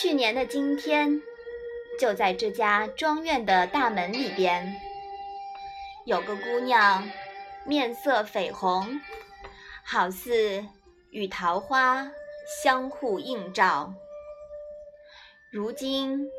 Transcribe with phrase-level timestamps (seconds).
[0.00, 1.20] 去年的今天，
[1.98, 4.80] 就在这家庄院的大门里边，
[6.06, 7.10] 有个姑娘，
[7.66, 9.00] 面色绯红，
[9.84, 10.64] 好似
[11.10, 12.08] 与桃花
[12.62, 13.92] 相互映照。
[15.50, 16.30] 如今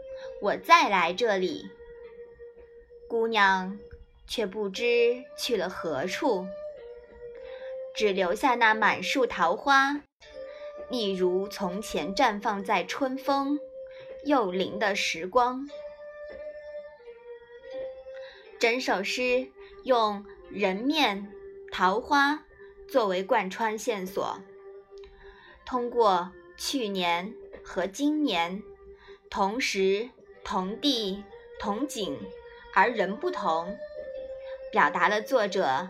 [0.41, 1.69] 我再来这里，
[3.09, 3.77] 姑娘
[4.25, 6.47] 却不知去了何处，
[7.93, 10.01] 只留下那满树桃花。
[10.91, 13.59] 一如从前绽放在春风
[14.25, 15.69] 又临的时光。
[18.59, 19.47] 整首诗
[19.83, 21.31] 用人面
[21.71, 22.43] 桃花
[22.89, 24.41] 作为贯穿线索，
[25.65, 28.61] 通过去年和今年
[29.29, 30.09] 同时
[30.43, 31.23] 同地
[31.59, 32.19] 同景
[32.73, 33.77] 而人不同，
[34.71, 35.87] 表达了作者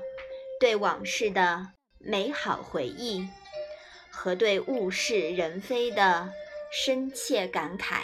[0.60, 3.28] 对往事的美好回忆。
[4.22, 6.34] 和对物是人非的
[6.74, 8.02] 深切感慨。